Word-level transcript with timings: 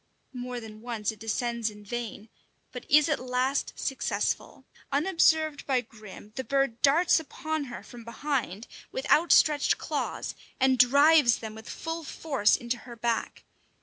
More 0.33 0.59
than 0.59 0.81
once 0.81 1.11
it 1.11 1.19
descends 1.19 1.69
in 1.69 1.85
vain, 1.85 2.27
but 2.71 2.89
is 2.89 3.07
at 3.07 3.19
last 3.19 3.73
successful. 3.77 4.65
Unobserved 4.91 5.67
by 5.67 5.81
Grim, 5.81 6.31
the 6.37 6.43
bird 6.43 6.81
darts 6.81 7.19
upon 7.19 7.65
her 7.65 7.83
from 7.83 8.03
behind 8.03 8.65
with 8.91 9.07
outstretched 9.11 9.77
claws, 9.77 10.33
and 10.59 10.79
drives 10.79 11.37
them 11.37 11.53
with 11.53 11.69
full 11.69 12.03
force 12.03 12.55
into 12.55 12.77
her 12.79 12.95
back. 12.95 13.43